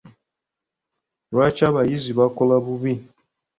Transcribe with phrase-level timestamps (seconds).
[1.31, 2.93] Lwaki abayizi bakola bubi?